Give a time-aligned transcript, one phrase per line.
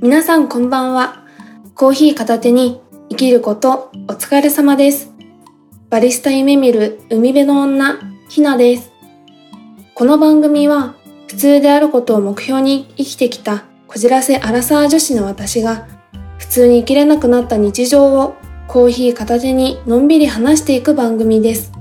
[0.00, 1.24] 皆さんこんばんは。
[1.74, 5.12] コーヒー片手に生きることお疲れ様です。
[5.90, 8.92] バリスタ夢見る海辺の女、ひなです。
[9.96, 10.94] この番組は
[11.26, 15.88] 普通であることを目標に生きてきたこじらせアラサー女子の私が
[16.38, 18.36] 普通に生きれなくなった日常を
[18.68, 21.72] コーヒー片手にのんびり話していく番組です。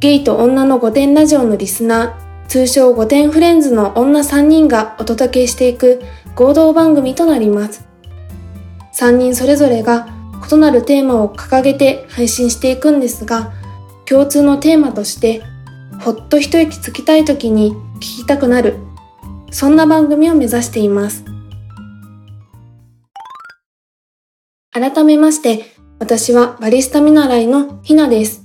[0.00, 6.02] ゲイと女の御殿ラジオのリスナー、通称御殿フレンズの女3人がお届けしていく
[6.34, 7.86] 合同番組となります。
[8.94, 10.08] 3人それぞれが
[10.50, 13.52] 異なるテーマを掲げて配信していくんですが、
[14.06, 15.42] 共通のテーマとして、
[16.00, 18.76] ほっと一息つきたい時に聞きたくなる、
[19.50, 21.24] そんな番組を目指しています。
[24.72, 28.44] 改めまして、私はバリスタ見習いのひなです。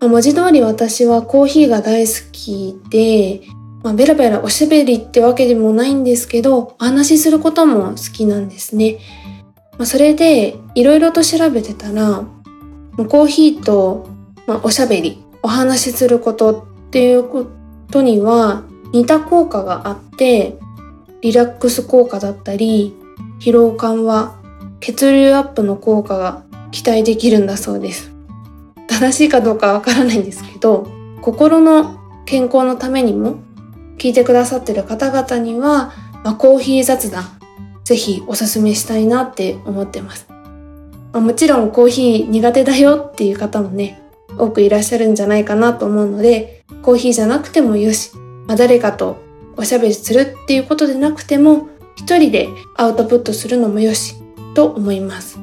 [0.00, 3.40] 文字通り私はコーヒーが大好きで、
[3.86, 8.98] まあ、ベラベラおしゃべりってわけでもないんですけど、お話しすることも好きなんですね。
[9.78, 12.24] まあ、それで、いろいろと調べてたら、
[12.96, 14.08] コーヒーと、
[14.48, 17.46] まあ、おしゃべり、お話しすることっていうこ
[17.88, 20.58] とには似た効果があって、
[21.20, 22.92] リラックス効果だったり、
[23.38, 24.34] 疲労緩和、
[24.80, 26.42] 血流アップの効果が
[26.72, 28.10] 期待できるんだそうです。
[28.88, 30.88] 正しいかどうかわからないんですけど、
[31.20, 33.45] 心の健康のためにも
[33.98, 35.92] 聞いてくださってる方々には、
[36.24, 37.24] まあ、コーヒー雑談、
[37.84, 40.26] ぜひおすすめしたいなって思ってます。
[40.28, 44.02] まあ、もちろんコーヒー苦手だよっていう方もね、
[44.38, 49.16] 多くいらっしゃるんじゃないかなと思うので、コーヒーじゃなくてもよし、まあ、誰かと
[49.56, 54.14] おしゃべりするっていうことでなくても、一人でアウトプットするのもよし、
[54.54, 55.38] と思います。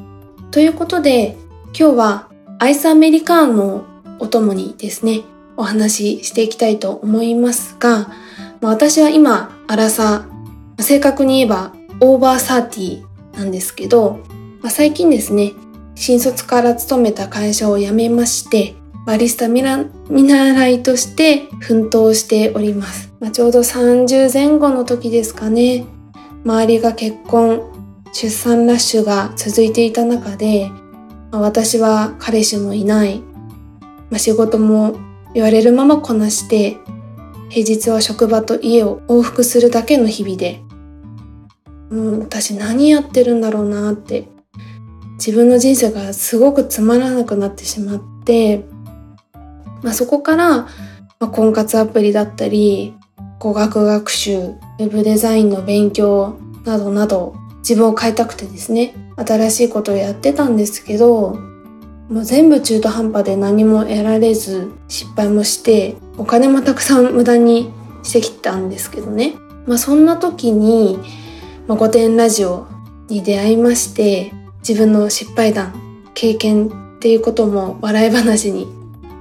[0.52, 1.36] ということで、
[1.78, 3.86] 今日はアイスアメリカーノ
[4.20, 5.22] お供にですね、
[5.58, 8.12] お話ししていきたいと思いますが、
[8.64, 14.22] ま、私は今、アラサー、正確に言えばオーバーサーティーなんですけど、
[14.62, 15.52] まあ、最近ですね、
[15.96, 23.14] 新卒から勤めた会社を辞めまして、バリスタ見習いとして奮闘しております。
[23.20, 25.86] まあ、ちょうど30前後の時ですかね。
[26.46, 27.64] 周りが結婚、
[28.14, 30.72] 出産ラッシュが続いていた中で、
[31.34, 33.20] まあ、私は彼氏もいない、
[34.10, 34.96] まあ、仕事も
[35.34, 36.78] 言われるままこなして
[37.54, 40.60] 平日は職場と家を往復するだけの日々で、
[41.92, 44.28] う、私何やってるんだろうなって、
[45.18, 48.66] 自分の人生がすごくつまらなくなってしまって、
[49.84, 50.68] まあ、そこから、ま
[51.20, 52.96] あ、婚活アプリだったり、
[53.38, 61.38] 語学学習、ウェブデザインの勉強などなど自分を変えたくてですね、新しいことをやってたんですけど、
[62.14, 69.34] もう全部中途半端で何も得られず失敗もしてお金もたくさん無駄にしてきたんですけどね。
[69.66, 71.00] まあそんな時に、
[71.66, 72.68] まあ、御殿ラジオ
[73.10, 75.74] に出会いまして自分の失敗談、
[76.14, 78.68] 経験っていうことも笑い話に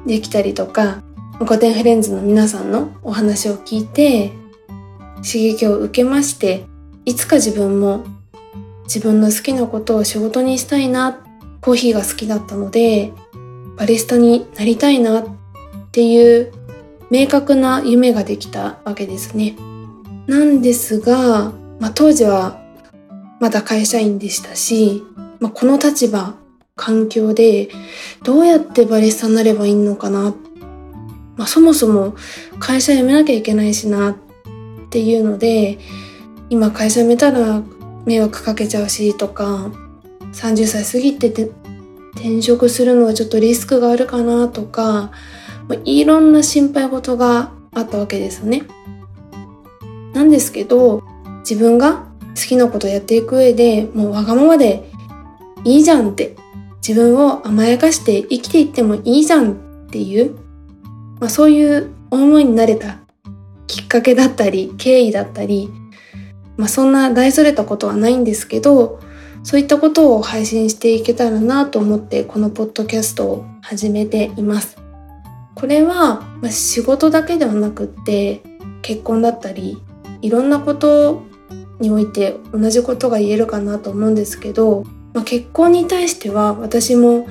[0.06, 1.02] できたりとか、
[1.38, 4.32] 御殿フレンズの皆さんのお話を聞いて
[5.26, 6.66] 刺激を受けまして
[7.06, 8.04] いつか自分も
[8.84, 11.21] 自分の好きなことを仕事にしたいな
[11.62, 13.12] コーヒーが好きだったので、
[13.76, 15.24] バリスタになりたいなっ
[15.92, 16.52] ていう
[17.10, 19.56] 明確な夢ができたわけですね。
[20.26, 22.60] なんですが、まあ、当時は
[23.40, 25.04] まだ会社員でしたし、
[25.38, 26.34] まあ、この立場、
[26.74, 27.68] 環境で
[28.24, 30.34] どうやってバリスタになればいいのかな。
[31.36, 32.14] まあ、そもそも
[32.58, 34.16] 会社辞めなきゃいけないしなっ
[34.90, 35.78] ていうので、
[36.50, 37.62] 今会社辞めたら
[38.04, 39.70] 迷惑かけちゃうしとか、
[40.32, 41.50] 30歳過ぎてて
[42.14, 45.10] 転職するのはちょっとリスクがあるかなとか、
[45.84, 48.62] いろんな心配事があったわけですよね。
[50.12, 51.02] なんですけど、
[51.40, 52.06] 自分が
[52.36, 54.90] 好きなことやっていく上でもうわがままで
[55.64, 56.36] いいじゃんって、
[56.86, 59.54] 自分を甘やかして生きていってもいいじゃんっ
[59.90, 60.36] ていう、
[61.20, 62.98] まあ、そういう思いになれた
[63.66, 65.70] きっかけだったり、経緯だったり、
[66.56, 69.00] まあ、そんな大それたことはないんですけど、
[69.42, 74.78] そういったことを配信していけたらなと思ってこのポッドキャストを始めています。
[75.54, 78.42] これは、まあ、仕事だけではなくって
[78.80, 79.80] 結婚だったり
[80.22, 81.22] いろんなこと
[81.78, 87.26] において同じことが言えるかなと思うんですけど、まあ、結婚に対しては私も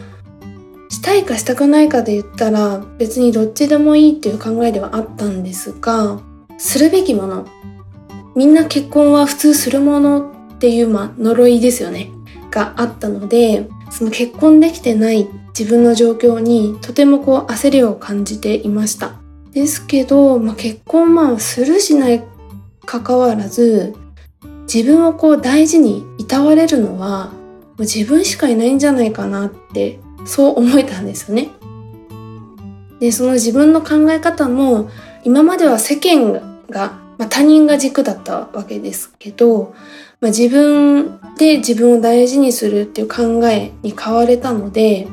[0.89, 6.19] したいかしたくないかで言ったら別にどっちでもいいっていう考えではあったんですが
[6.57, 7.47] するべきもの
[8.35, 10.30] みんな結婚は普通するもの
[10.61, 12.11] っていう、まあ、呪いですよね。
[12.51, 15.27] があったので、その結婚できてない
[15.57, 19.13] 自分の状況にとてもこう焦りを感じていました。
[19.53, 22.23] ですけど、まあ、結婚まあするしない
[22.85, 23.95] 関わらず、
[24.71, 31.49] 自分をこう大事にいたわれるのはもう自分しかいないんじゃないかなってそう思えたんですよね。
[32.99, 34.91] でその自分の考え方も
[35.23, 39.73] 今までは世間が、まあ、他人が軸だったわけですけど、
[40.21, 45.07] まあ、自分で自分を大事にするっていう考えに変われたので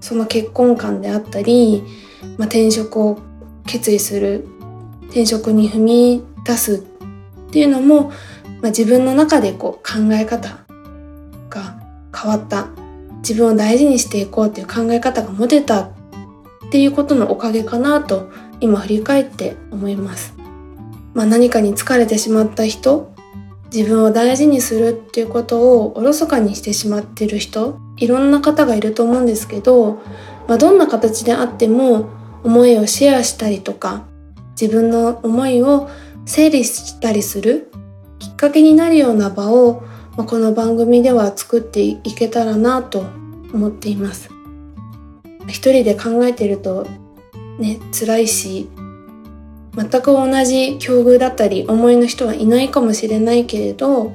[0.00, 1.82] その結婚観であったり、
[2.38, 3.18] まあ、転職を
[3.66, 4.46] 決意する
[5.08, 10.48] 転職に踏み出すっていうのも、まあ、自分の中でこう考え方
[11.50, 11.78] が
[12.16, 12.68] 変わった
[13.18, 15.90] 自分を大事にしていこうっていう考え方が持てたっ
[16.70, 18.30] ていうことのおかげかなと
[18.60, 20.34] 今振り返って思います。
[21.12, 23.12] まあ、何かに疲れてしまった人
[23.72, 30.00] 自分を大事にするっていうことをおろそかにしてしまってる人いろんな方がいると思うんですけど、
[30.46, 32.08] まあ、どんな形であっても
[32.44, 34.06] 思いをシェアしたりとか
[34.60, 35.88] 自分の思いを
[36.24, 37.70] 整理したりする
[38.18, 39.82] きっかけになるような場を、
[40.16, 43.00] まあ、この番組では作っていけたらなと
[43.52, 44.30] 思っています。
[45.46, 46.86] 一人で考えてると
[47.58, 48.68] ね辛いし
[49.78, 54.12] 全く同じ境遇だったり思いの人はいないかもしれないけれど、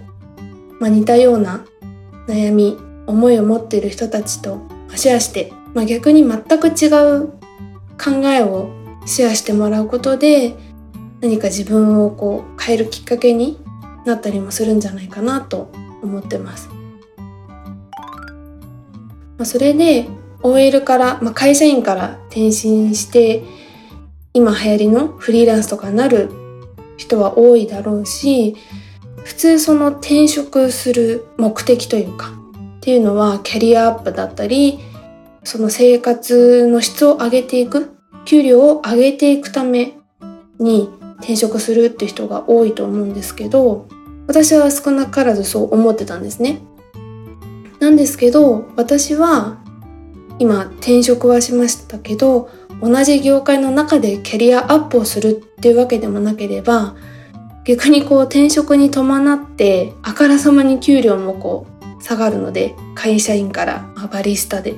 [0.82, 1.66] まあ、似たような
[2.28, 2.78] 悩み
[3.08, 4.62] 思いを持っている人たちと
[4.94, 6.88] シェアして、まあ、逆に全く違
[7.18, 7.28] う
[7.98, 8.72] 考えを
[9.06, 10.54] シェアしてもらうことで
[11.22, 13.58] 何か自分をこう変えるきっかけに
[14.06, 15.72] なったりもするんじゃないかなと
[16.02, 16.68] 思ってます。
[19.38, 20.08] まあ、それで
[20.42, 23.44] OL から、まあ、会社員から転身して
[24.34, 26.30] 今流行りのフリーランスとかになる
[26.98, 28.56] 人は多いだろうし
[29.24, 32.32] 普通その転職する目的というか
[32.78, 34.80] っていうのはキャリアアップだったり
[35.44, 37.96] その生活の質を上げていく
[38.26, 39.94] 給料を上げていくため
[40.60, 40.90] に
[41.20, 43.88] 転職するって人が多いと思うんですけど
[44.28, 46.60] 私は少なからずそう思ってたんですね。
[47.80, 49.58] なんですけど私は
[50.40, 52.50] 今転職はしましたけど
[52.82, 56.96] 同じ業界の中でキャリアアップをするっていうわけでもなければ
[57.66, 61.66] 逆にこう転職に伴ってあからさまに給料もこ
[62.00, 64.76] う下がるので会社員からバリスタで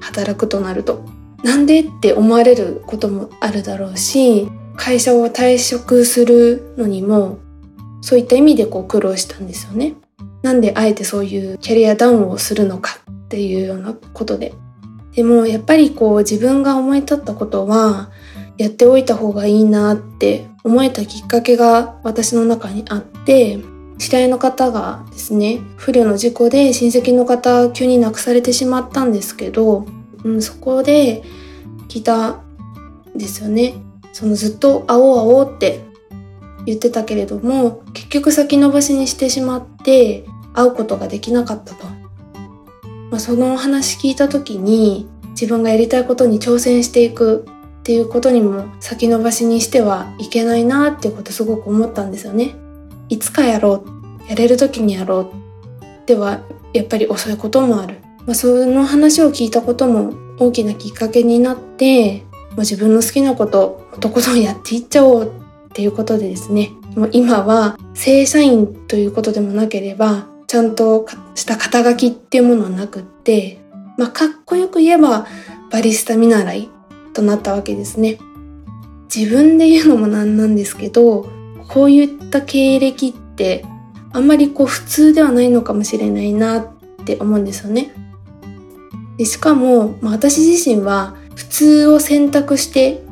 [0.00, 1.04] 働くとなると
[1.44, 7.38] なんでって思われることもあるだろうし会社を退職するのにも
[8.00, 9.94] そういった意味でこう苦労したんですよね。
[10.42, 14.54] なんであえてそういうキャリアダウンをするのかっていうようなことで
[15.14, 18.10] でもやっぱりこう自分が思い立ったことは
[18.56, 23.58] やっておいた方がいいなって思えたきっかけが私の中にあって
[23.98, 29.86] 知り合いの方がですね不慮の事故で親戚の方急に亡くされてしまったんですけど、
[30.24, 31.22] うん、そこで
[31.88, 32.42] 聞いたん
[33.16, 33.74] ですよね。
[34.12, 35.80] そのずっと会おう会おうって
[36.66, 40.24] 言ってたけれども結局先延ばしにしてしまって
[40.54, 41.86] 会うことができなかったと。
[43.10, 47.46] まあ、その話聞いた時に自分がやりたいことに挑戦していく
[47.80, 52.54] っていうことにも先延ばしにしてはいけないなっていうことすごく思ったんですよね。
[53.08, 53.84] いつかやろ
[54.26, 56.40] うやれる時にやろうでは
[56.74, 57.96] やっぱり遅いこともある。
[58.26, 62.24] まあ、その話を聞いたことも大きなきっかけになって
[62.58, 73.60] まあ、自分の好きなこととことんやっていっちゃおうっていうことでですねもう今は正社員ということでもなければちゃんとした肩書きっていうものはなくって、
[73.98, 75.26] まあ、かっこよく言えば
[75.70, 76.70] バリスタ見習い
[77.12, 78.18] となったわけですね。
[79.14, 81.28] 自分で言うのもなんなんですけど、
[81.68, 83.64] こういった経歴って
[84.12, 86.66] あんまりこう普通ではないのかもしれないなっ
[87.04, 87.92] て思うんですよね。
[89.18, 93.02] でしかも、まあ、私自身は普通を選択して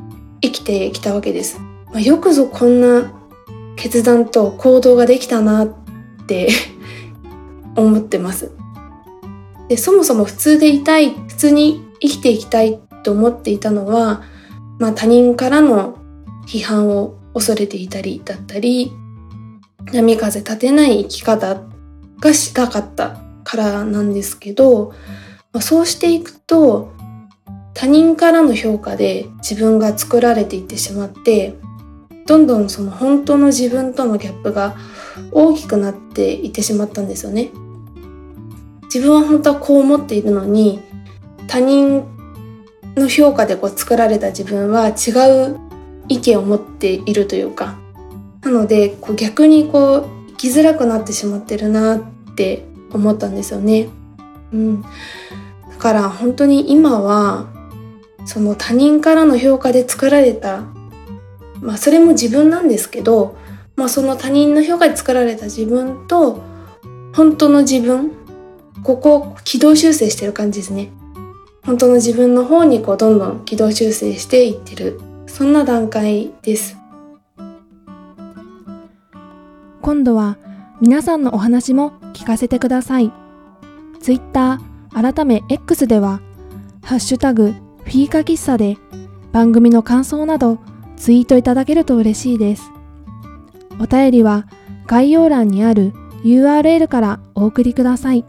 [0.41, 1.59] 生きてきたわけです。
[1.93, 3.13] まあ、よくぞこんな
[3.77, 5.69] 決断と行動ができたなっ
[6.27, 6.49] て
[7.77, 8.53] 思ってます。
[9.69, 14.23] で、そもそも普通でいたい、普通に生きていきたいと思っていたのは、
[14.79, 15.99] まあ他人からの
[16.47, 18.93] 批判を恐れていたりだったり、
[19.93, 21.63] 波風立てない生き方
[22.21, 24.93] がしたかったからなんですけど、
[25.53, 26.93] まあ、そうしていくと
[27.75, 31.55] 他人からの評価で自分が作られていってしまって
[32.27, 34.77] どんどんその本当の自分とのギャップが
[35.31, 37.51] 大きくなっていってしまったんですよね。
[38.93, 40.81] 自分は本当はこう思っているのに
[41.47, 42.05] 他人
[42.97, 45.11] の評価でこう作られた自分は違
[45.51, 45.59] う
[46.09, 47.79] 意見を持っているというか
[48.43, 52.01] なのでこう逆にこう生きづらくなってしまってるなっ
[52.37, 53.89] て思ったんですよね。
[54.53, 54.89] うん、だ
[55.79, 57.47] から本当に今は
[58.25, 60.63] その他人からの評価で作られた
[61.61, 63.37] まあそれも自分なんですけど
[63.77, 66.43] まあ、その他人の評価で作られた自分と
[67.15, 68.11] 本当の自分
[68.87, 70.93] ここ軌道修正してる感じですね。
[71.65, 75.01] 本当の自分の方にこうどんどん軌道修正していってる。
[75.27, 76.77] そんな段階です。
[79.83, 80.39] 今度は
[80.81, 83.13] 皆さんのお話も聞かせてください。
[84.01, 84.61] Twitter
[84.93, 86.21] 改め X では
[86.85, 88.77] ハッシュタグフィーカ喫茶で
[89.33, 90.61] 番組の感想など
[90.97, 92.71] ツイートいただけると嬉しいです。
[93.81, 94.47] お便りは
[94.87, 98.25] 概要欄にある URL からお送りください。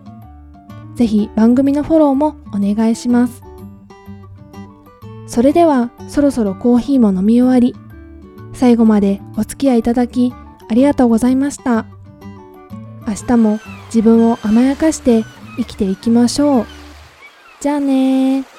[0.98, 3.44] ぜひ番組のフォローもお願いします。
[5.28, 7.76] それではそろそろコーヒーも飲み終わり、
[8.54, 10.34] 最後までお付き合いいただき
[10.68, 11.86] ありがとうございました。
[13.08, 15.24] 明日も自分を甘やかして
[15.58, 16.66] 生きていきましょう。
[17.62, 18.57] じゃあね。